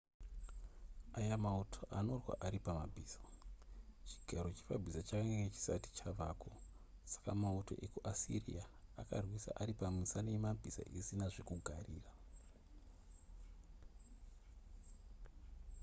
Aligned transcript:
aya 1.19 1.35
mauto 1.45 1.79
anorwa 1.99 2.33
ari 2.45 2.59
pamabhiza 2.65 3.19
chigaro 4.09 4.47
chepabhiza 4.57 4.99
chakanga 5.07 5.53
chisati 5.55 5.89
chavako 5.99 6.49
saka 7.13 7.31
mauto 7.43 7.73
ekuasiriya 7.85 8.63
akarwisa 9.01 9.51
ari 9.61 9.73
pamisana 9.81 10.29
yemabhiza 10.35 10.83
isina 10.99 11.25
zvekugarira 11.33 12.11